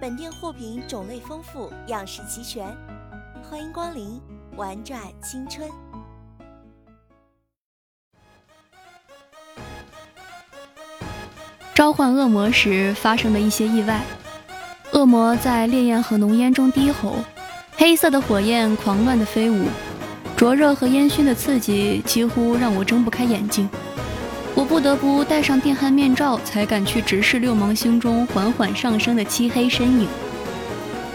[0.00, 2.74] 本店货品种类丰富，样式齐全，
[3.42, 4.18] 欢迎光临，
[4.56, 5.68] 玩转青春。
[11.74, 14.00] 召唤恶魔时发生的一些意外，
[14.92, 17.16] 恶魔在烈焰和浓烟中低吼，
[17.76, 19.66] 黑色的火焰狂乱的飞舞，
[20.34, 23.68] 灼热和烟熏的刺激几乎让我睁不开眼睛。
[24.54, 30.08] 我不得不戴上电焊面罩，才敢去直视六芒星中缓缓上升的漆黑身影。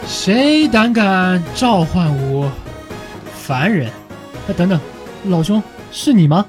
[0.07, 2.51] 谁胆敢召唤我？
[3.35, 3.89] 凡人！
[4.47, 4.79] 哎，等等，
[5.25, 6.45] 老兄，是你吗？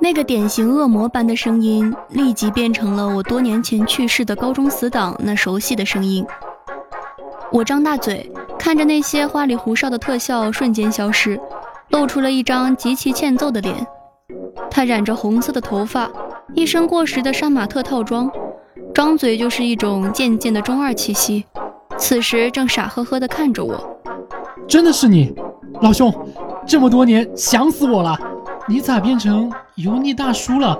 [0.00, 6.24] 那个典型恶魔般的声音，立即变成了我多年前去世的高中死党那熟悉的声音。
[7.50, 11.40] 我张大嘴，看着那些花里胡哨的特效瞬间消失。
[11.94, 13.86] 露出了一张极其欠揍的脸，
[14.68, 16.10] 他染着红色的头发，
[16.52, 18.28] 一身过时的杀马特套装，
[18.92, 21.44] 张嘴就是一种贱贱的中二气息。
[21.96, 23.96] 此时正傻呵呵地看着我。
[24.66, 25.32] 真的是你，
[25.82, 26.12] 老兄，
[26.66, 28.18] 这么多年想死我了，
[28.66, 30.76] 你咋变成油腻大叔了？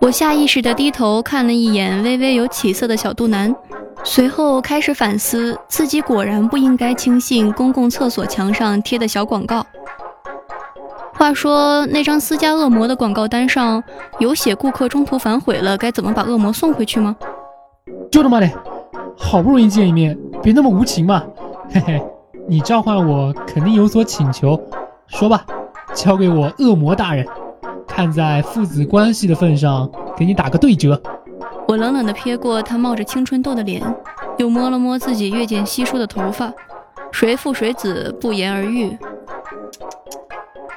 [0.00, 3.54] 我下意识地低头看了一眼微微有起色的小肚腩。
[4.02, 9.64] 随后开始反思，自己果然不应该轻信公共厕所墙上贴的小广告。
[11.12, 13.84] 话说，那张私家恶魔的广告单上
[14.18, 17.14] 有写顾客中途反悔了，该怎么把恶魔送回去吗？
[18.10, 18.50] 就他妈的，
[19.18, 21.22] 好不容易见一面，别那么无情嘛！
[21.70, 22.02] 嘿嘿，
[22.48, 24.58] 你召唤我肯定有所请求，
[25.08, 25.44] 说吧，
[25.92, 27.26] 交给我恶魔大人，
[28.00, 30.98] 看在父子关系的份上，给你打个对折。
[31.68, 33.82] 我冷冷地瞥过他冒着青春痘的脸，
[34.38, 36.50] 又摸了摸自己越见稀疏的头发，
[37.12, 38.96] 谁父谁子不言而喻。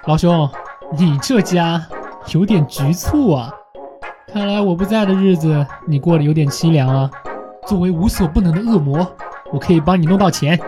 [0.06, 0.50] 老兄，
[0.98, 1.82] 你这家
[2.34, 3.50] 有点局促啊！
[4.34, 7.10] 看来我不在的日子你过得有点凄凉啊。
[7.66, 9.10] 作为无所不能的恶魔，
[9.54, 10.60] 我可以帮你弄到钱，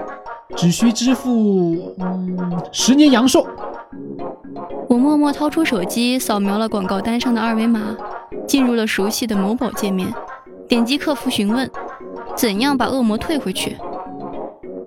[0.55, 3.45] 只需支付嗯十年阳寿。
[4.87, 7.95] 我默默掏出手机，扫描了广告单上的二维码。
[8.47, 10.13] 进入了熟悉的某宝界面，
[10.67, 11.69] 点击客服询问，
[12.35, 13.75] 怎样把恶魔退回去？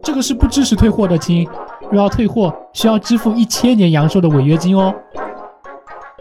[0.03, 1.49] 这个是不支持退货的，亲。
[1.91, 4.95] 若要退货，需要支付一千年阳寿的违约金哦。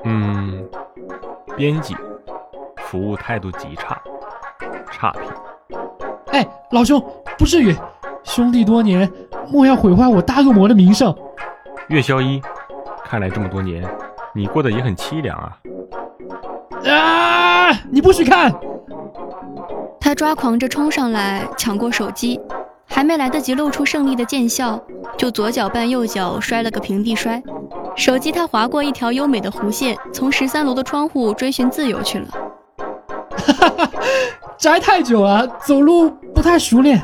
[0.05, 0.65] 嗯，
[1.55, 1.95] 编辑，
[2.77, 4.01] 服务态度极差，
[4.91, 5.23] 差评。
[6.31, 7.03] 哎，老兄，
[7.37, 7.75] 不至于，
[8.23, 9.11] 兄弟多年，
[9.51, 11.13] 莫要毁坏我大恶魔的名声。
[11.89, 12.41] 月销一，
[13.07, 13.83] 看来这么多年，
[14.33, 15.57] 你过得也很凄凉啊。
[16.85, 17.71] 啊！
[17.89, 18.53] 你不许看！
[19.99, 22.39] 他抓狂着冲上来，抢过手机，
[22.85, 24.79] 还没来得及露出胜利的贱笑，
[25.17, 27.41] 就左脚绊右脚摔了个平地摔。
[27.95, 32.27] 手机他划过一条优美的弧线，从十三楼的窗户追寻自由去了。
[33.31, 33.89] 哈哈，
[34.57, 37.01] 宅太久了，走路不太熟练。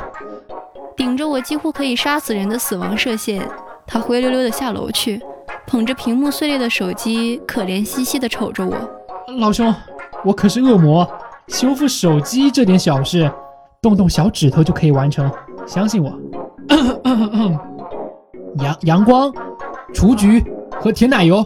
[0.95, 3.41] 顶着我几乎可以杀死人的死亡射线，
[3.87, 5.21] 他灰溜溜的下楼去，
[5.65, 8.75] 捧着屏幕碎裂的手机，可怜兮兮的瞅着我。
[9.39, 9.73] 老兄，
[10.23, 11.07] 我可是恶魔，
[11.47, 13.31] 修复手机这点小事，
[13.81, 15.29] 动动小指头就可以完成，
[15.65, 16.13] 相信我。
[18.57, 19.33] 阳阳光、
[19.93, 20.43] 雏菊
[20.79, 21.43] 和甜奶油，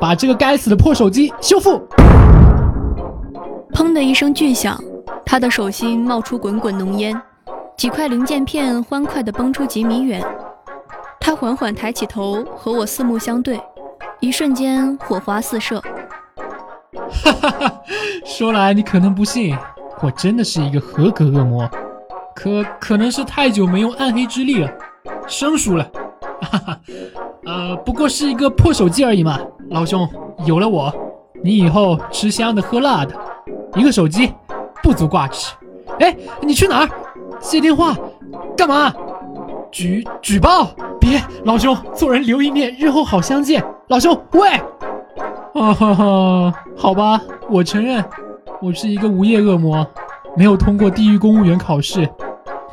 [0.00, 1.80] 把这个该死的破手机修复。
[3.74, 4.82] 砰的一声巨响，
[5.24, 7.20] 他的手心冒出滚滚浓烟，
[7.76, 10.24] 几块零件片欢快地蹦出几米远。
[11.20, 13.60] 他缓缓抬起头，和我四目相对，
[14.20, 15.82] 一瞬间火花四射。
[17.22, 17.82] 哈哈哈！
[18.24, 19.56] 说来你可能不信，
[20.00, 21.68] 我真的是一个合格恶魔，
[22.34, 24.70] 可可能是太久没用暗黑之力了，
[25.26, 25.88] 生疏了。
[26.42, 26.80] 哈哈，
[27.44, 29.38] 呃，不过是一个破手机而已嘛。
[29.70, 30.08] 老兄，
[30.46, 30.92] 有了我，
[31.42, 33.14] 你以后吃香的喝辣的。
[33.74, 34.32] 一个手机
[34.82, 35.54] 不足挂齿。
[36.00, 36.88] 哎，你去哪儿？
[37.40, 37.94] 接电话？
[38.56, 38.92] 干嘛？
[39.70, 40.70] 举举报？
[41.08, 43.64] 别，老兄，做人留一面，日后好相见。
[43.88, 44.50] 老兄，喂。
[45.54, 48.04] 啊哈哈，好吧，我承认，
[48.60, 49.88] 我是一个无业恶魔，
[50.36, 52.08] 没有通过地狱公务员考试，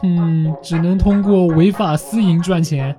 [0.01, 2.97] 嗯，只能通过违法私营赚钱。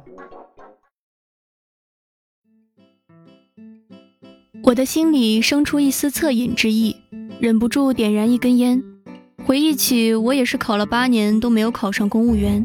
[4.63, 6.97] 我的心里生出一丝恻隐之意，
[7.41, 8.81] 忍不住点燃一根烟，
[9.45, 12.65] 回忆起我也是考了八年都没有考上公务员，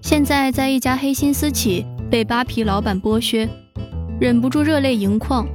[0.00, 3.48] 现在在一家黑心私企被扒皮老板剥削，
[4.20, 5.46] 忍不住热泪盈眶。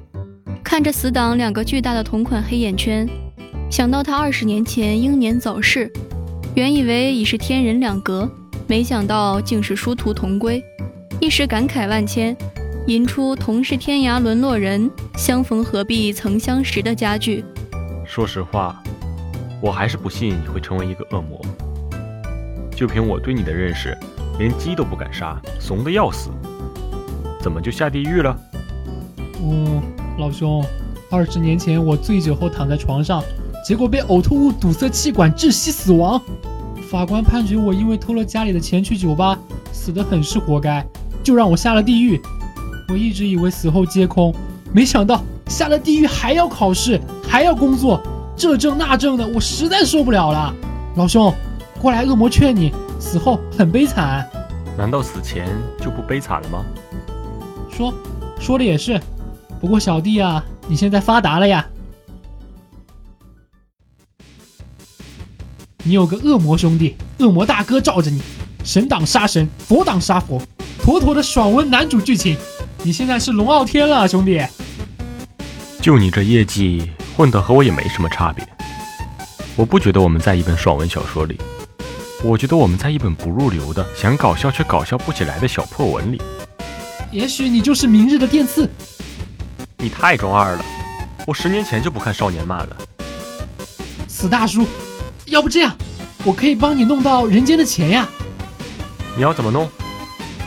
[0.64, 3.08] 看着死党两个巨大的同款黑眼圈，
[3.70, 5.92] 想到他二十年前英年早逝，
[6.56, 8.30] 原以为已是天人两隔，
[8.68, 10.64] 没想到竟是殊途同归，
[11.20, 12.36] 一时感慨万千，
[12.86, 17.44] 吟出“同是天涯沦落人，相逢何必曾相识”的佳句。
[18.06, 18.84] 说实话，
[19.62, 21.40] 我还是不信你会成为一个恶魔。
[22.76, 23.96] 就凭我对你的认识，
[24.38, 26.30] 连鸡都不敢杀，怂的要死，
[27.42, 28.38] 怎么就下地狱了？
[29.42, 29.82] 嗯。
[30.20, 30.64] 老兄，
[31.10, 33.24] 二十年前我醉酒后躺在床上，
[33.66, 36.22] 结果被呕吐物堵塞气管窒息死亡。
[36.88, 39.36] 法官判决我因为偷了家里的钱去酒吧，
[39.72, 40.86] 死的很是活该，
[41.24, 42.22] 就让我下了地狱。
[42.90, 44.32] 我一直以为死后皆空，
[44.72, 48.00] 没想到下了地狱还要考试，还要工作，
[48.36, 50.54] 这证那证的，我实在受不了了。
[50.96, 51.34] 老兄，
[51.82, 52.72] 过来，恶魔劝你，
[53.04, 54.28] 死后很悲惨。
[54.78, 55.46] 难道死前
[55.80, 56.66] 就不悲惨了吗？
[57.70, 57.94] 说，
[58.40, 59.00] 说的也是。
[59.60, 61.66] 不过小弟啊，你现在发达了呀！
[65.84, 68.22] 你有个恶魔兄弟，恶魔大哥罩着你，
[68.64, 70.42] 神挡杀神，佛挡杀佛，
[70.82, 72.38] 妥妥的爽文男主剧情。
[72.84, 74.42] 你现在是龙傲天了，兄弟。
[75.82, 78.48] 就你这业绩，混的和我也没什么差别。
[79.58, 81.40] 我不觉得我们在一本爽文小说里，
[82.26, 86.22] 我觉得我们在一本不入流的、想搞笑却搞笑不起来的小破文里。
[87.12, 88.70] 也许你就是明日的电刺。
[89.78, 90.64] 你太中二了，
[91.28, 92.78] 我十年前就不看少年漫了。
[94.08, 94.66] 死大叔，
[95.26, 95.76] 要不这样，
[96.24, 98.08] 我可以帮你弄到人间的钱呀？
[99.18, 99.70] 你要怎么弄？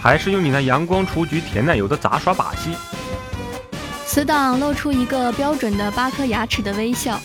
[0.01, 2.71] 还是用你那阳光雏菊甜奶油的杂耍把戏？
[4.07, 7.21] 死党露出一个标准的八颗牙齿的微笑，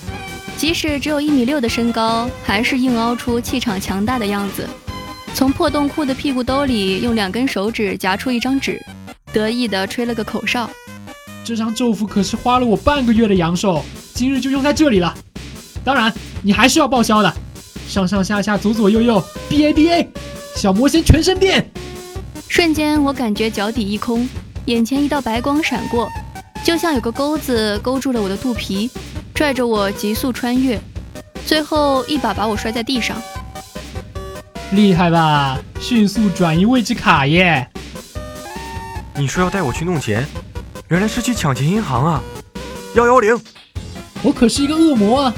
[0.57, 4.67] 即使只有一米六的身高，还是硬凹出气场强大的样子。
[5.33, 8.79] 从破洞裤的屁股兜里用两根手指夹出一张纸，
[9.33, 10.69] 得意地吹了个口哨。
[11.43, 13.83] 这张咒符可是花了我半个月的阳寿，
[14.13, 15.13] 今日就用在这里了。
[15.83, 16.13] 当然，
[16.43, 17.33] 你还是要报销的。
[17.87, 20.07] 上上下下，左左右右，B A B A，
[20.55, 21.67] 小魔仙全身变。
[22.47, 24.29] 瞬间，我感觉脚底一空，
[24.65, 26.09] 眼前一道白光闪过，
[26.63, 28.89] 就像有个钩子勾住了我的肚皮，
[29.41, 30.79] 拽着我急速穿越，
[31.47, 33.19] 最后一把把我摔在地上。
[34.73, 35.57] 厉害吧？
[35.79, 37.67] 迅速转移位置卡耶！
[39.15, 40.23] 你说要带我去弄钱？
[40.89, 42.21] 原来是去抢劫银行啊！
[42.93, 43.35] 幺幺零，
[44.21, 45.33] 我可是一个恶魔啊！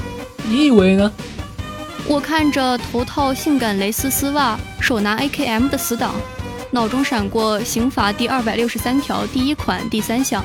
[0.46, 1.10] 你以为呢？
[2.06, 6.14] 我看着头套性感蕾丝丝袜、手拿 AKM 的死党，
[6.70, 10.44] 脑中闪过刑法第二百六十三条第一款第三项：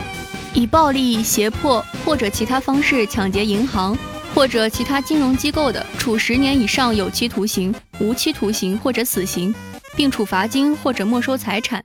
[0.54, 3.98] 以暴力、胁迫或者其他方式抢劫银行
[4.34, 9.54] 或者其他金融机构的，处十年以上有期徒刑、无期徒刑或者死刑，
[9.96, 11.84] 并处罚金或者没收财产。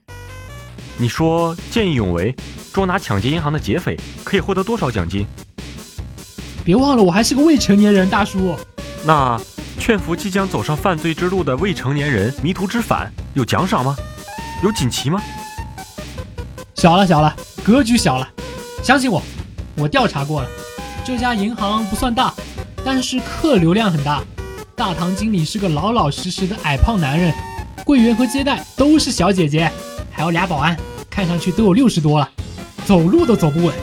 [0.96, 2.34] 你说见义勇为？
[2.72, 5.26] 捉拿抢劫银行的劫匪可以获得多少奖金？
[6.64, 8.56] 别忘了，我还是个未成年人，大叔。
[9.04, 9.40] 那
[9.78, 13.94] 劝服即将走上犯罪之路的未成年人迷途知返，有奖赏吗？
[14.62, 15.22] 有锦旗吗？
[16.74, 18.28] 小了，小了，格局小了。
[18.84, 19.22] 相信我，
[19.76, 20.48] 我调查过了，
[21.02, 22.34] 这家银行不算大，
[22.84, 24.22] 但是客流量很大。
[24.76, 27.32] 大堂经理是个老老实实的矮胖男人，
[27.82, 29.72] 柜员和接待都是小姐姐，
[30.10, 30.76] 还有俩保安，
[31.08, 32.30] 看上去都有六十多了。
[32.84, 33.74] 走路都走不稳，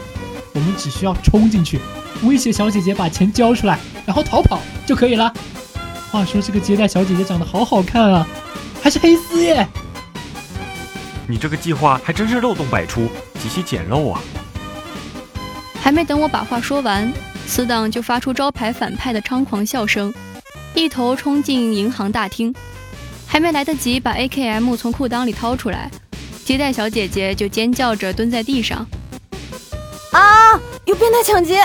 [0.53, 1.79] 我们只需要冲进去，
[2.21, 5.33] 威胁小姐姐把钱交出来，然后逃跑就可以了。
[6.11, 8.27] 话说这个接待小姐姐长得好好看啊，
[8.83, 9.67] 还是黑丝耶！
[11.25, 13.09] 你这个计划还真是漏洞百出，
[13.41, 14.21] 极其简陋啊！
[15.81, 17.11] 还没等我把话说完，
[17.47, 20.13] 死党就发出招牌反派的猖狂笑声，
[20.75, 22.53] 一头冲进银行大厅。
[23.25, 25.89] 还没来得及把 AKM 从裤裆里掏出来，
[26.45, 28.85] 接待小姐姐就尖叫着蹲在地上。
[30.11, 30.59] 啊！
[30.85, 31.61] 有变态抢劫！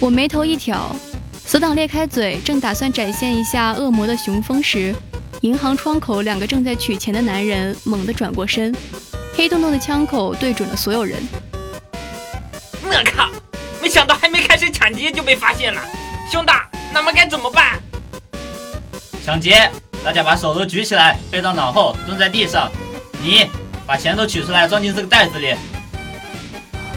[0.00, 0.96] 我眉头一挑，
[1.44, 4.94] 死党裂开嘴，正打算展现一下恶魔的雄风时，
[5.42, 8.74] 银行窗口两个正在取钱的男人猛地转过身，
[9.36, 11.22] 黑洞洞的枪口对准了所有人。
[12.92, 13.30] 我靠！
[13.80, 15.80] 没想到还没开始抢劫就被发现了，
[16.30, 16.52] 兄弟，
[16.92, 17.80] 那么该怎么办？
[19.24, 19.70] 抢劫！
[20.04, 22.70] 大家把手都举起来，背到脑后，蹲在地上。
[23.22, 23.48] 你
[23.86, 25.54] 把钱都取出来，装进这个袋子里。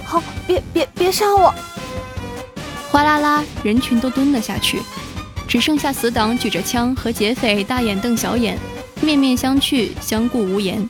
[0.04, 1.54] 好，别别别杀我！
[2.90, 4.82] 哗啦啦，人群都蹲了下去，
[5.48, 8.58] 只剩下死党举着枪和劫匪大眼瞪小眼，
[9.02, 10.88] 面面相觑，相顾无言。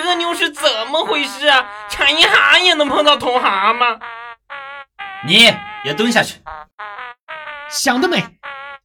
[0.00, 1.66] 啊，这妞是怎么回事啊？
[1.88, 3.98] 抢银行也能碰到同行吗？
[5.24, 5.50] 你
[5.84, 6.40] 也蹲下去！
[7.68, 8.24] 想得美！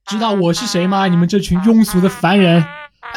[0.05, 1.07] 知道我是谁吗？
[1.07, 2.65] 你们这群庸俗的凡人！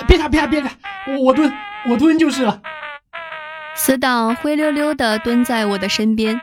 [0.06, 0.70] 别打，别打，别打！
[1.06, 1.52] 我我蹲，
[1.86, 2.60] 我蹲就是了。
[3.74, 6.40] 死党灰溜溜地蹲在我的身边。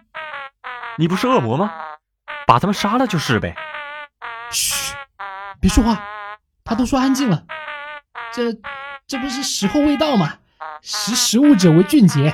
[0.98, 1.74] 你不是恶魔吗？
[2.46, 3.56] 把他们杀了就是呗。
[4.50, 4.96] 嘘，
[5.60, 6.01] 别说话。
[6.63, 7.44] 他都说安静了。
[8.34, 8.54] 这
[9.08, 10.34] 这不是时候未到吗？
[10.81, 12.34] 识时务者为俊杰。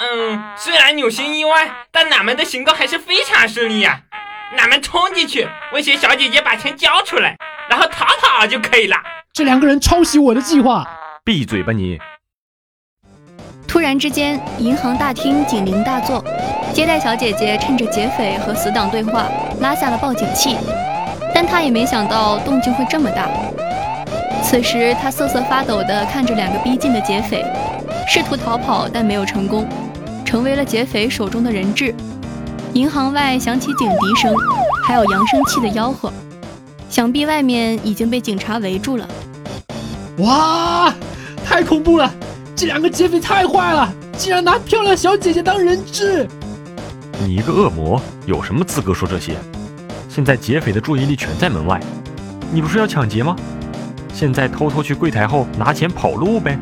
[0.00, 4.00] 嗯，虽然有些意外，但俺们的行动还是非常顺利呀。
[4.58, 7.36] 俺们冲进去，威胁小姐姐把钱交出来，
[7.68, 8.96] 然后逃跑就可以了。
[9.32, 10.84] 这两个人抄袭我的计划。
[11.24, 11.98] 闭嘴吧你！
[13.68, 16.24] 突然之间，银行大厅警铃大作，
[16.72, 19.26] 接待小姐姐趁着劫匪和死党对话，
[19.60, 20.56] 拉下了报警器。
[21.32, 23.28] 但她也没想到动静会这么大。
[24.50, 27.44] 此时，他瑟瑟发抖地看着两个逼近的劫匪，
[28.08, 29.64] 试图逃跑，但没有成功，
[30.24, 31.94] 成为了劫匪手中的人质。
[32.72, 34.34] 银行外响起警笛声，
[34.88, 36.12] 还有扬声器的吆喝，
[36.88, 39.08] 想必外面已经被警察围住了。
[40.18, 40.92] 哇，
[41.46, 42.12] 太恐怖了！
[42.56, 43.88] 这两个劫匪太坏了，
[44.18, 46.26] 竟然拿漂亮小姐姐当人质！
[47.20, 49.36] 你一个恶魔，有什么资格说这些？
[50.08, 51.80] 现在劫匪的注意力全在门外，
[52.52, 53.36] 你不是要抢劫吗？
[54.12, 56.58] 现在偷偷去柜台后拿钱跑路呗！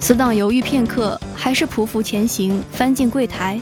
[0.00, 3.60] 死党犹豫片刻，还是匍匐前行，翻进柜台。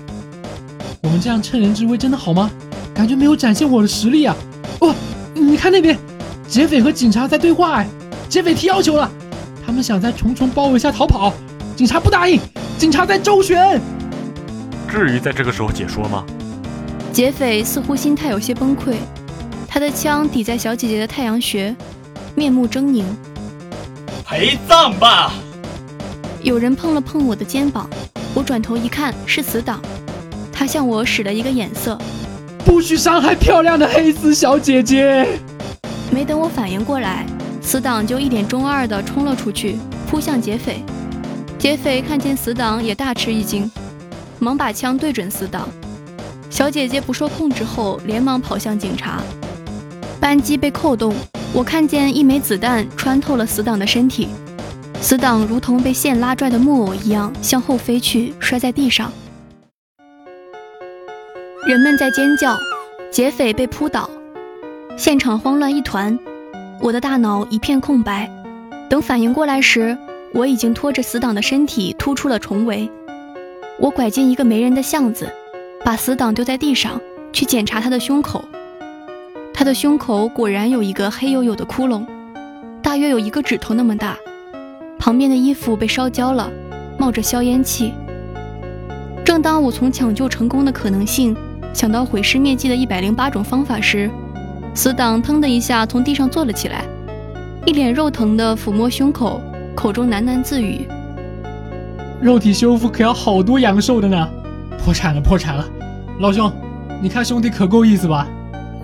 [1.02, 2.50] 我们这样趁人之危真的好吗？
[2.92, 4.34] 感觉没有展现我的实力啊！
[4.80, 4.94] 哦，
[5.34, 5.96] 你看那边，
[6.48, 7.86] 劫匪和警察在对话哎，
[8.28, 9.10] 劫匪提要求了。
[9.64, 11.32] 他们想在重重包围下逃跑，
[11.76, 12.40] 警察不答应。
[12.78, 13.80] 警察在周旋，
[14.88, 16.24] 至于在这个时候解说吗？
[17.12, 18.94] 劫匪似乎心态有些崩溃，
[19.66, 21.74] 他的枪抵在小姐姐的太阳穴，
[22.36, 23.02] 面目狰狞。
[24.24, 25.32] 陪葬吧！
[26.42, 27.88] 有人碰了碰我的肩膀，
[28.34, 29.80] 我转头一看是死党，
[30.52, 31.98] 他向我使了一个眼色，
[32.64, 35.26] 不许伤害漂亮的黑丝小姐姐。
[36.10, 37.26] 没等我反应过来。
[37.62, 39.76] 死党就一脸中二的冲了出去，
[40.08, 40.84] 扑向劫匪。
[41.58, 43.68] 劫匪看见死党也大吃一惊，
[44.38, 45.68] 忙把枪对准死党。
[46.48, 49.20] 小姐姐不受控制后，连忙跑向警察。
[50.20, 51.12] 扳机被扣动，
[51.56, 54.28] 我看见一枚子弹穿透了死党的身体，
[55.00, 59.10] 死党如同被线拉拽的木偶一样向后飞去，摔在地上。
[61.66, 62.54] 人们在尖叫，
[63.10, 64.10] 劫匪被扑倒，
[64.98, 66.18] 现场慌乱一团。
[66.82, 68.30] 我的大脑一片空白，
[68.90, 69.96] 等反应过来时，
[70.34, 72.86] 我已经拖着死党的身体突出了重围。
[73.80, 75.32] 我拐进一个没人的巷子，
[75.82, 77.00] 把死党丢在地上，
[77.32, 78.44] 去检查他的胸口。
[79.58, 82.04] 他的胸口果然有一个黑黝黝的窟窿，
[82.82, 84.14] 大约有一个指头那么大。
[84.98, 86.50] 旁边的衣服被烧焦了，
[86.98, 87.94] 冒着硝烟气。
[89.24, 91.34] 正当我从抢救成功的可能性
[91.72, 94.10] 想到毁尸灭迹的一百零八种方法时，
[94.74, 96.84] 死党腾的一下从地上坐了起来，
[97.64, 99.40] 一脸肉疼地抚摸胸口，
[99.74, 100.86] 口中喃喃自语
[102.20, 104.28] ：“肉体修复可要好多阳寿的呢，
[104.84, 105.66] 破产了，破产了！
[106.20, 106.52] 老兄，
[107.00, 108.28] 你看兄弟可够意思吧？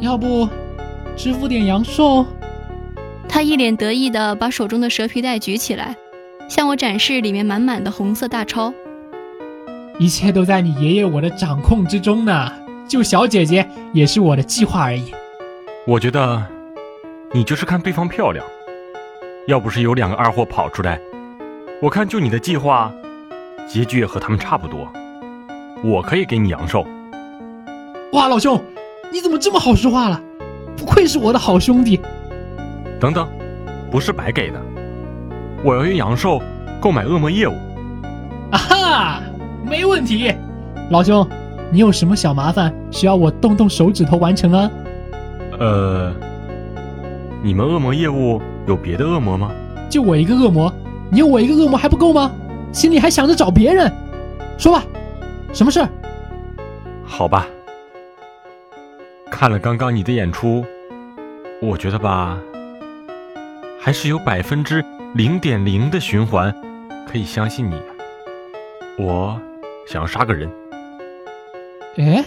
[0.01, 0.49] 要不
[1.17, 2.25] 支付点阳寿？”
[3.29, 5.97] 他一脸得意地把手中的蛇皮袋举起来，
[6.49, 8.73] 向我展示里面满满的红色大钞。
[9.99, 12.53] 一切都在你爷爷我的掌控之中呢，
[12.89, 15.13] 救小姐姐也是我的计划而已。
[15.87, 16.45] 我觉得，
[17.33, 18.45] 你就是看对方漂亮。
[19.49, 21.01] 要不是有两个二货跑出来，
[21.81, 22.93] 我看就你的计划，
[23.67, 24.89] 结局也和他们差不多。
[25.83, 26.87] 我可以给你阳寿。
[28.13, 28.63] 哇，老兄，
[29.11, 30.23] 你怎么这么好说话了？
[30.93, 31.99] 不愧是我的好兄弟。
[33.01, 33.27] 等等，
[33.91, 34.61] 不是白给的，
[35.65, 36.39] 我要用阳寿
[36.83, 37.55] 购买恶魔业务。
[38.51, 39.23] 啊哈，
[39.65, 40.31] 没问题。
[40.91, 41.27] 老兄，
[41.71, 44.71] 你有什么小麻烦需要我动动手指头完成啊？
[45.59, 46.13] 呃，
[47.43, 49.51] 你们恶魔业务有别的恶魔吗？
[49.89, 50.71] 就我一个恶魔，
[51.11, 52.31] 你有我一个恶魔还不够吗？
[52.71, 53.91] 心里还想着找别人？
[54.59, 54.85] 说吧，
[55.55, 55.89] 什么事儿？
[57.03, 57.47] 好吧，
[59.31, 60.63] 看了刚刚你的演出，
[61.65, 62.37] 我觉得吧，
[63.81, 66.53] 还是有百分之零点零的循环
[67.07, 67.81] 可以相信你。
[68.99, 69.41] 我
[69.87, 70.51] 想要杀个人。
[71.99, 72.25] 哎，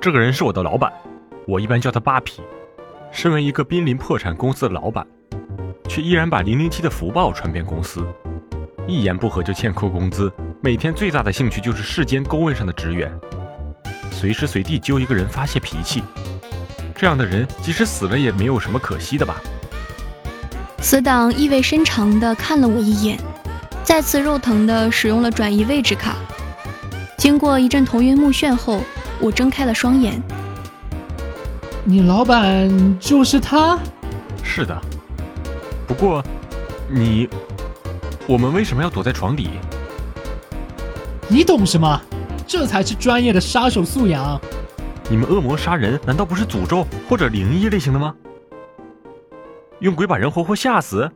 [0.00, 0.92] 这个人是我的老板，
[1.44, 2.40] 我一般叫他扒皮。
[3.10, 5.04] 身为一个濒临破产公司的老板，
[5.88, 8.06] 却依然把零零七的福报传遍公司，
[8.86, 13.12] 一言不合就欠扣工资，每天最大的兴趣就是世间公位上的职员，
[14.18, 16.02] 随时随地揪一个人发泄脾气。
[16.92, 19.40] 这样的人即使死了也没有什么可惜的吧？
[20.80, 23.16] 死党意味深长地看了我一眼，
[23.84, 26.16] 再次肉疼地使用了转移位置卡。
[27.16, 28.82] 经过一阵头晕目眩后，
[29.20, 30.20] 我睁开了双眼。
[31.84, 33.78] 你老板就是他？
[34.42, 34.76] 是的。
[35.86, 36.24] 不过，
[36.88, 37.28] 你，
[38.26, 39.50] 我们为什么要躲在床底？
[41.28, 42.00] 你懂什么？
[42.48, 44.40] 这才是专业的杀手素养。
[45.10, 48.14] 你们恶魔杀人难道不是诅咒或者灵异类型的吗？
[49.80, 51.08] 用鬼把人活活吓死？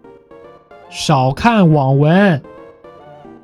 [0.91, 2.41] 少看网文，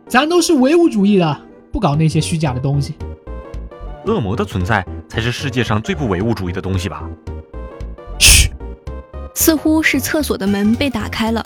[0.07, 1.41] 咱都是唯物主义的，
[1.73, 2.95] 不搞那些虚假的东西。
[4.05, 7.03] 恶魔的存在才是世界上最不唯物主义的东西吧？
[8.19, 8.51] 嘘！
[9.35, 11.45] 似乎是厕所的门被打开了，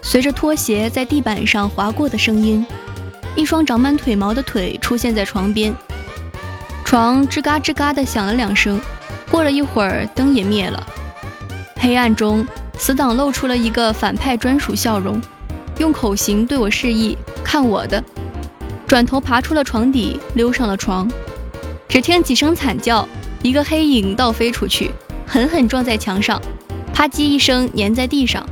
[0.00, 2.66] 随着拖鞋在地板上划过的声音，
[3.36, 5.74] 一双长满腿毛的腿出现在床边。
[6.84, 8.80] 床吱嘎吱嘎地响了两声，
[9.30, 10.86] 过了一会儿，灯也灭了。
[11.76, 12.46] 黑暗中，
[12.78, 15.20] 死党露出了一个反派专属笑容，
[15.78, 18.02] 用口型对我示意看我的，
[18.86, 21.10] 转头爬出了床底，溜上了床。
[21.88, 23.06] 只听几声惨叫，
[23.42, 24.90] 一个黑影倒飞出去，
[25.26, 26.40] 狠狠撞在墙上，
[26.92, 28.46] 啪叽一声粘在地上。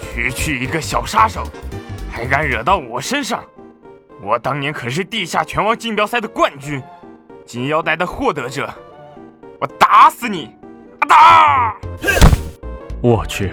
[0.00, 1.46] 区区一个小杀手，
[2.16, 3.44] 还敢惹到我身上？
[4.22, 6.82] 我当年可是地下拳王锦标赛的冠军，
[7.44, 8.72] 金腰带的获得者，
[9.60, 10.46] 我打死你！
[11.00, 11.76] 啊打！
[13.02, 13.52] 我去！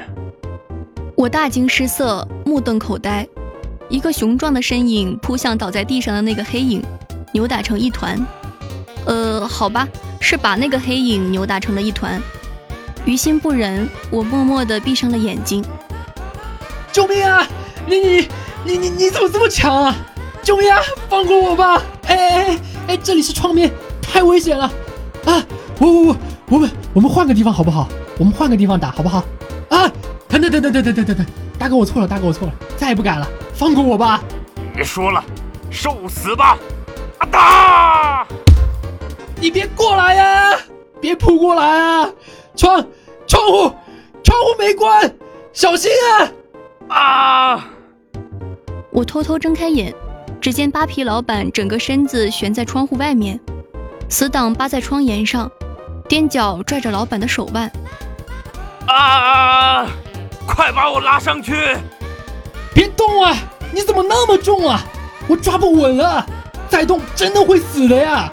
[1.17, 3.27] 我大惊失色，目瞪口呆。
[3.89, 6.81] 一个雄壮的身影扑向倒在地上的那个黑影，
[7.33, 8.17] 扭打成一团。
[9.05, 9.85] 呃，好吧，
[10.21, 12.17] 是把那个黑影扭打成了一团。
[13.03, 15.61] 于心不忍，我默默地闭上了眼睛。
[16.93, 17.45] 救命啊！
[17.85, 18.29] 你你
[18.63, 19.95] 你你你怎么这么强啊！
[20.41, 20.79] 救命啊！
[21.09, 21.81] 放过我吧！
[22.07, 23.71] 哎哎哎哎，这里是窗边，
[24.01, 24.65] 太危险了！
[25.25, 25.43] 啊，
[25.79, 26.17] 我我我，
[26.49, 27.87] 我们我们换个地方好不好？
[28.17, 29.23] 我们换个地方打好不好？
[29.69, 29.91] 啊！
[30.27, 31.25] 等等等等等等等等等，
[31.59, 34.21] 大哥我错了，大哥我错了，再也不敢了，放过我吧！
[34.73, 35.23] 别说了，
[35.69, 36.57] 受死吧！
[37.19, 38.27] 啊打！
[39.39, 40.57] 你别过来呀！
[41.01, 42.09] 别扑过来啊！
[42.55, 42.85] 窗
[43.27, 43.73] 窗户
[44.23, 45.15] 窗户没关，
[45.51, 45.91] 小心
[46.89, 46.95] 啊！
[46.95, 47.69] 啊！
[48.93, 49.91] 我偷偷睁开眼，
[50.39, 53.39] 只见扒皮老板整个身子悬在窗户外面，
[54.07, 55.51] 死党扒在窗沿上，
[56.07, 57.71] 踮脚拽着老板的手腕。
[58.85, 59.87] 啊！
[60.45, 61.75] 快把我拉上去！
[62.71, 63.35] 别动啊！
[63.73, 64.83] 你怎么那么重啊？
[65.27, 66.23] 我抓不稳啊，
[66.69, 68.31] 再动真的会死的呀！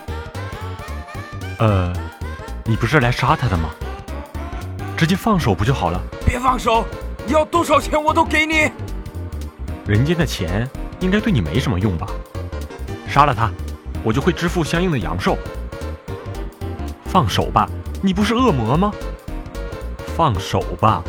[1.59, 1.91] 呃，
[2.67, 3.71] 你不是来杀他的吗？
[4.95, 5.99] 直接放手不就好了？
[6.27, 6.85] 别放手！
[7.27, 8.71] 你要多少钱我都给你。
[9.91, 12.07] 人间的钱应该对你没什么用吧？
[13.09, 13.51] 杀了他，
[14.05, 15.37] 我就会支付相应的阳寿。
[17.07, 17.69] 放手吧，
[18.01, 18.93] 你不是恶魔吗？
[20.17, 21.03] 放手吧！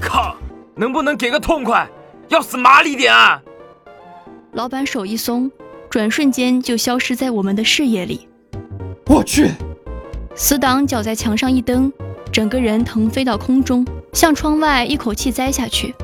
[0.00, 0.34] 靠，
[0.74, 1.86] 能不能给个痛快？
[2.28, 3.42] 要死麻利点啊！
[4.52, 5.52] 老板手一松，
[5.90, 8.26] 转瞬间就消失在我们的视野里。
[9.04, 9.50] 我去！
[10.34, 11.92] 死党脚在墙上一蹬，
[12.32, 15.94] 整个人腾飞到空中，向窗外一口气栽下去。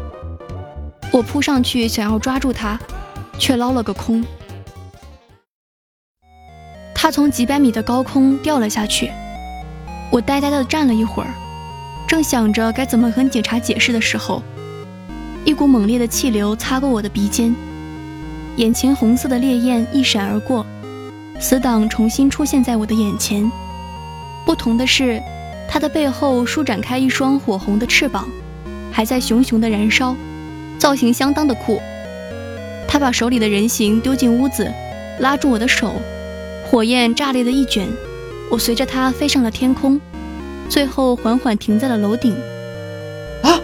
[1.11, 2.79] 我扑上去想要抓住他，
[3.39, 4.25] 却捞了个空。
[6.95, 9.11] 他从几百米的高空掉了下去。
[10.11, 11.29] 我呆呆地站了一会儿，
[12.07, 14.43] 正想着该怎么跟警察解释的时候，
[15.45, 17.55] 一股猛烈的气流擦过我的鼻尖，
[18.57, 20.65] 眼前红色的烈焰一闪而过。
[21.41, 23.51] 死党重新出现在我的眼前，
[24.45, 25.23] 不同的是，
[25.69, 28.29] 他的背后舒展开一双火红的翅膀，
[28.91, 30.17] 还在熊熊的燃烧，
[30.79, 31.81] 造型相当的酷。
[32.87, 34.73] 他把手里的人形丢进屋子，
[35.21, 35.93] 拉住我的手，
[36.71, 37.87] 火焰炸裂的一卷，
[38.51, 40.01] 我随着他飞上了天空，
[40.69, 42.33] 最后缓缓停在了楼顶。
[43.43, 43.61] 啊，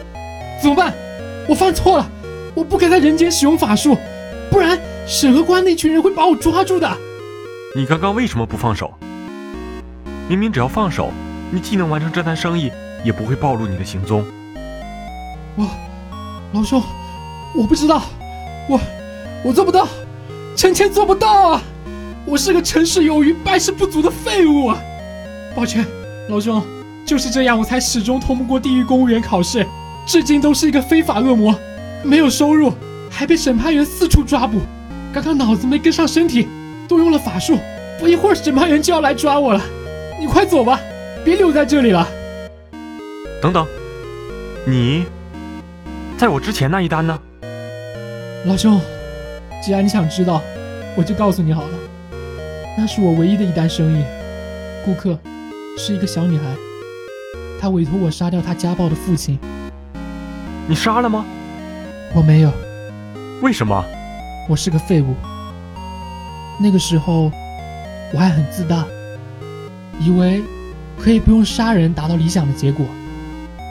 [0.60, 0.92] 怎么办？
[1.48, 2.10] 我犯错了，
[2.54, 3.96] 我不该在人间使用法术，
[4.50, 6.90] 不然审核官那群人会把我抓住的。
[7.76, 8.92] 你刚刚为什么不放手？
[10.28, 11.10] 明明只要放手，
[11.50, 12.70] 你既能完成这单生意，
[13.04, 14.24] 也不会暴露你的行踪。
[15.56, 15.68] 我，
[16.52, 16.82] 老兄，
[17.56, 18.02] 我不知道，
[18.68, 18.80] 我，
[19.44, 19.86] 我做不到，
[20.56, 21.62] 臣妾做不到啊！
[22.26, 24.78] 我是个成事有余、败事不足的废物啊！
[25.54, 25.86] 抱歉，
[26.28, 26.60] 老兄，
[27.06, 29.64] 就是这样，我才始终通不过地狱公务员考试，
[30.04, 31.54] 至今都是一个非法恶魔，
[32.02, 32.72] 没有收入，
[33.08, 34.60] 还被审判员四处抓捕。
[35.12, 36.48] 刚刚脑子没跟上身体，
[36.88, 37.56] 动用了法术，
[38.00, 39.60] 不一会儿审判员就要来抓我了。
[40.18, 40.80] 你快走吧，
[41.24, 42.08] 别留在这里了。
[43.40, 43.64] 等等，
[44.66, 45.04] 你。
[46.16, 47.18] 在我之前那一单呢，
[48.46, 48.78] 老兄，
[49.62, 50.42] 既然你想知道，
[50.96, 51.78] 我就告诉你好了。
[52.76, 54.04] 那是我唯一的一单生意，
[54.84, 55.18] 顾客
[55.78, 56.44] 是一个小女孩，
[57.58, 59.38] 她委托我杀掉她家暴的父亲。
[60.68, 61.24] 你杀了吗？
[62.14, 62.52] 我没有。
[63.40, 63.82] 为什么？
[64.46, 65.14] 我是个废物。
[66.60, 67.32] 那个时候
[68.12, 68.84] 我还很自大，
[69.98, 70.42] 以为
[70.98, 72.84] 可以不用杀人达到理想的结果，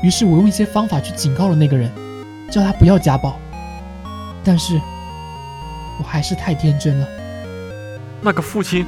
[0.03, 1.91] 于是我用一些方法去警告了那个人。
[2.51, 3.39] 叫他不要家暴，
[4.45, 4.75] 但是
[5.99, 7.07] 我还是太天真了。
[8.21, 8.85] 那个父亲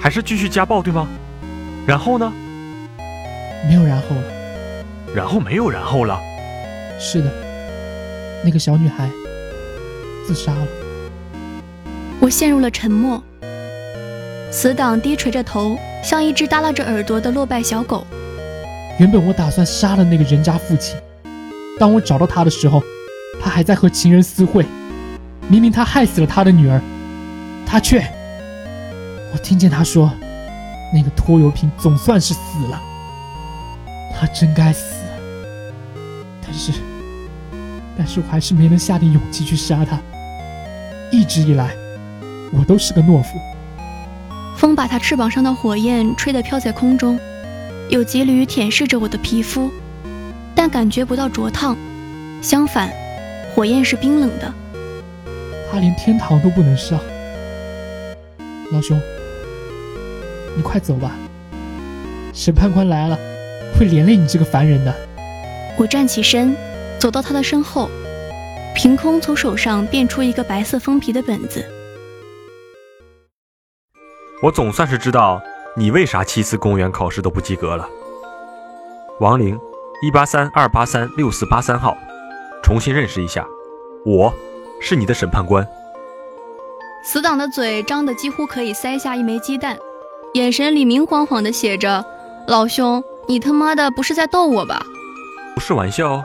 [0.00, 1.08] 还是继续家暴，对吗？
[1.86, 2.32] 然后呢？
[3.68, 4.22] 没有然后了。
[5.14, 6.18] 然后没有然后了。
[7.00, 7.30] 是的，
[8.44, 9.10] 那个小女孩
[10.26, 10.66] 自杀了。
[12.20, 13.20] 我陷入了沉默。
[14.52, 18.06] 死党低垂着头，像一只耷拉着耳朵的落败小狗。
[19.00, 20.96] 原本我打算杀了那个人渣父亲，
[21.80, 22.80] 当我找到他的时候。
[23.42, 24.64] 他还在和情人私会，
[25.52, 26.80] 明明他害死了他的女儿，
[27.66, 28.02] 他却……
[29.34, 30.10] 我听见他说，
[30.94, 32.80] 那个拖油瓶总算是死了，
[34.18, 34.94] 他真该死。
[36.40, 36.72] 但是，
[37.98, 40.00] 但是我还是没能下定勇气去杀他。
[41.10, 41.68] 一直以来，
[42.50, 43.38] 我都是个懦夫。
[44.56, 47.20] 风把他翅膀上的火焰吹得飘在空中，
[47.90, 49.70] 有几缕舔舐着我的皮肤，
[50.54, 51.76] 但感觉不到灼烫，
[52.40, 52.90] 相反。
[53.54, 54.50] 火焰是冰冷的，
[55.72, 57.00] 他连天堂都不能上。
[58.72, 59.00] 老兄，
[60.54, 61.12] 你快走吧，
[62.34, 63.18] 审判官来了，
[63.74, 64.94] 会连累你这个凡人的。
[65.78, 66.54] 我站起身，
[66.98, 67.88] 走到他的身后，
[68.74, 71.64] 凭空从手上变出一个白色封皮的本子。
[74.42, 75.40] 我总算是知道
[75.74, 77.88] 你为啥七次公务员考试都不及格了。
[79.20, 79.58] 王玲，
[80.02, 81.96] 一八三二八三六四八三号。
[82.62, 83.46] 重新认识一下，
[84.04, 84.32] 我
[84.82, 85.66] 是你的审判官。
[87.04, 89.78] 死党的嘴张得几乎可以塞下一枚鸡蛋，
[90.34, 92.04] 眼神里明晃晃的写着
[92.46, 94.84] ：“老兄，你他妈的不是在逗我吧？”
[95.54, 96.24] 不是玩笑哦。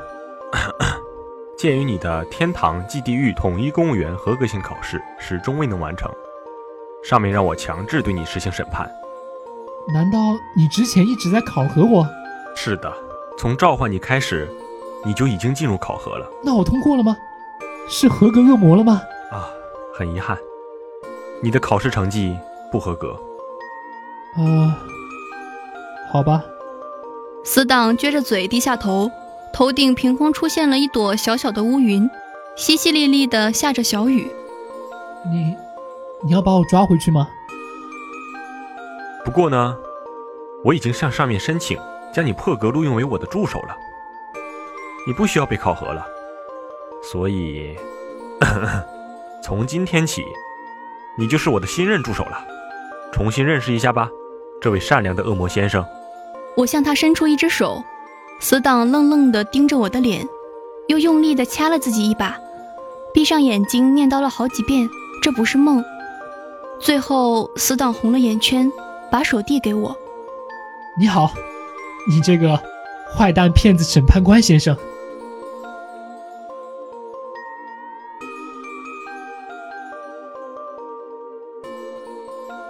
[1.58, 6.12] 鉴于你的天堂暨地狱统一公务员合格性考试始终未能完成，
[7.04, 8.90] 上面让我强制对你实行审判。
[9.94, 10.18] 难道
[10.56, 12.08] 你之前一直在考核我？
[12.56, 12.94] 是的，
[13.38, 14.48] 从召唤你开始。
[15.06, 17.16] 你就已经进入考核了，那我通过了吗？
[17.90, 19.02] 是合格恶魔了吗？
[19.32, 19.50] 啊，
[19.94, 20.38] 很遗憾，
[21.42, 22.38] 你的考试成绩
[22.72, 23.12] 不合格。
[24.36, 24.78] 啊，
[26.12, 26.44] 好吧。
[27.44, 29.10] 死党撅着嘴低下头，
[29.54, 32.10] 头顶凭空出现了一朵小小的乌云，
[32.58, 34.30] 淅淅沥沥的下着小雨。
[35.32, 35.56] 你，
[36.24, 37.28] 你要把我抓回去吗？
[39.24, 39.78] 不过呢，
[40.64, 41.80] 我已经向上面申请，
[42.14, 43.76] 将你破格录用为我的助手了。
[45.06, 46.06] 你不需要被考核了，
[47.02, 47.76] 所以
[49.44, 50.24] 从今天起，
[51.18, 52.46] 你就是我的新任助手了。
[53.14, 54.10] 重新认识一下吧，
[54.62, 55.86] 这位善良的恶魔先生。
[56.56, 57.84] 我向他伸出一只手，
[58.40, 60.28] 死党愣愣地盯着我的脸，
[60.88, 62.38] 又用力地掐了自己一把，
[63.14, 64.90] 闭上眼睛念叨了好几遍
[65.22, 65.84] ：“这不是梦。”
[66.80, 68.72] 最后，死党红了眼圈，
[69.10, 69.96] 把手递给我
[71.00, 71.32] ：“你好，
[72.10, 72.60] 你这个
[73.16, 74.76] 坏蛋骗子审判官先生。”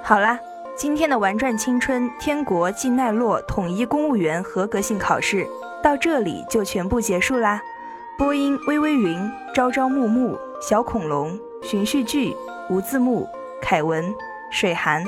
[0.08, 0.40] 好啦，
[0.74, 5.46] 今天的玩转青春天国晋奈落统一公务员合格性考试
[5.84, 7.62] 到这里就全部结束啦。
[8.18, 12.34] 播音：微微云、朝朝暮暮、小恐龙、循序剧、
[12.70, 13.28] 无字幕、
[13.62, 14.16] 凯文、
[14.50, 15.04] 水寒，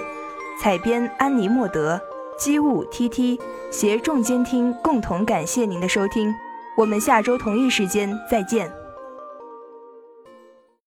[0.62, 1.98] 采编：安妮莫德、
[2.38, 3.40] 机务 T T，
[3.72, 6.36] 携众监听共同感谢您的收听，
[6.76, 8.70] 我们下周同一时间再见。